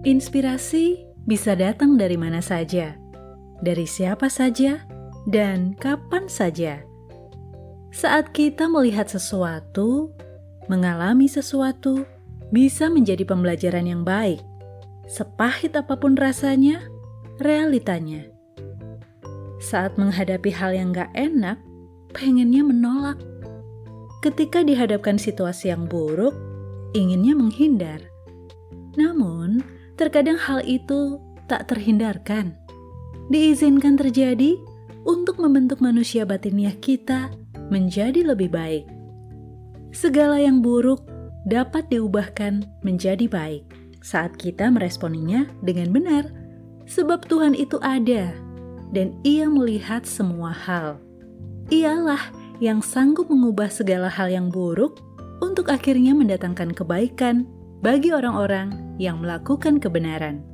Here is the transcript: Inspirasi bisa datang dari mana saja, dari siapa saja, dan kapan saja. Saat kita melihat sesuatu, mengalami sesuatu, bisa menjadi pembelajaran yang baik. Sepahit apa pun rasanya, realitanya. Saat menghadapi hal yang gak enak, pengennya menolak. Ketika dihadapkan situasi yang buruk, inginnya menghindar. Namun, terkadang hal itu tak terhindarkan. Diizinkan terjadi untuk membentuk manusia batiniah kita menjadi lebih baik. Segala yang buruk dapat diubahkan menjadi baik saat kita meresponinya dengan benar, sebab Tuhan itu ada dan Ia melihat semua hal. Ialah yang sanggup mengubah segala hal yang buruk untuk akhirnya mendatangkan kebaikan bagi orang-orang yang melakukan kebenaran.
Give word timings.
Inspirasi 0.00 1.04
bisa 1.28 1.52
datang 1.52 2.00
dari 2.00 2.16
mana 2.16 2.40
saja, 2.40 2.96
dari 3.60 3.84
siapa 3.84 4.32
saja, 4.32 4.80
dan 5.28 5.76
kapan 5.76 6.24
saja. 6.24 6.80
Saat 7.92 8.32
kita 8.32 8.64
melihat 8.64 9.12
sesuatu, 9.12 10.08
mengalami 10.72 11.28
sesuatu, 11.28 12.08
bisa 12.48 12.88
menjadi 12.88 13.28
pembelajaran 13.28 13.84
yang 13.84 14.00
baik. 14.00 14.40
Sepahit 15.04 15.76
apa 15.76 16.00
pun 16.00 16.16
rasanya, 16.16 16.80
realitanya. 17.36 18.24
Saat 19.60 20.00
menghadapi 20.00 20.48
hal 20.48 20.72
yang 20.72 20.96
gak 20.96 21.12
enak, 21.12 21.60
pengennya 22.16 22.64
menolak. 22.64 23.20
Ketika 24.24 24.64
dihadapkan 24.64 25.20
situasi 25.20 25.68
yang 25.68 25.84
buruk, 25.84 26.32
inginnya 26.96 27.36
menghindar. 27.36 28.00
Namun, 28.96 29.79
terkadang 30.00 30.40
hal 30.40 30.64
itu 30.64 31.20
tak 31.44 31.68
terhindarkan. 31.68 32.56
Diizinkan 33.28 34.00
terjadi 34.00 34.56
untuk 35.04 35.36
membentuk 35.36 35.84
manusia 35.84 36.24
batiniah 36.24 36.72
kita 36.80 37.28
menjadi 37.68 38.24
lebih 38.24 38.48
baik. 38.48 38.88
Segala 39.92 40.40
yang 40.40 40.64
buruk 40.64 41.04
dapat 41.44 41.92
diubahkan 41.92 42.64
menjadi 42.80 43.28
baik 43.28 43.68
saat 44.00 44.32
kita 44.40 44.72
meresponinya 44.72 45.44
dengan 45.60 45.92
benar, 45.92 46.24
sebab 46.88 47.28
Tuhan 47.28 47.52
itu 47.52 47.76
ada 47.84 48.32
dan 48.96 49.14
Ia 49.22 49.46
melihat 49.46 50.08
semua 50.08 50.50
hal. 50.50 50.96
Ialah 51.70 52.32
yang 52.58 52.82
sanggup 52.82 53.30
mengubah 53.30 53.70
segala 53.70 54.10
hal 54.10 54.32
yang 54.32 54.50
buruk 54.50 54.98
untuk 55.38 55.70
akhirnya 55.70 56.12
mendatangkan 56.16 56.74
kebaikan 56.74 57.46
bagi 57.80 58.10
orang-orang 58.10 58.89
yang 59.00 59.24
melakukan 59.24 59.80
kebenaran. 59.80 60.44